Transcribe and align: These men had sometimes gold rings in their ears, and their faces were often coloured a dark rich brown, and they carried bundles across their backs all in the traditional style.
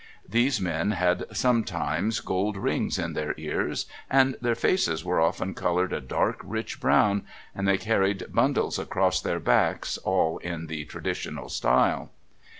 These 0.27 0.59
men 0.59 0.93
had 0.93 1.25
sometimes 1.31 2.21
gold 2.21 2.57
rings 2.57 2.97
in 2.97 3.13
their 3.13 3.35
ears, 3.37 3.85
and 4.09 4.35
their 4.41 4.55
faces 4.55 5.05
were 5.05 5.21
often 5.21 5.53
coloured 5.53 5.93
a 5.93 6.01
dark 6.01 6.39
rich 6.43 6.79
brown, 6.79 7.21
and 7.53 7.67
they 7.67 7.77
carried 7.77 8.33
bundles 8.33 8.79
across 8.79 9.21
their 9.21 9.39
backs 9.39 9.99
all 9.99 10.39
in 10.39 10.65
the 10.65 10.85
traditional 10.85 11.49
style. 11.49 12.09